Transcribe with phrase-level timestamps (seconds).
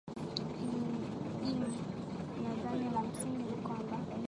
[2.35, 3.99] ini nadhani la msingi ni kwamba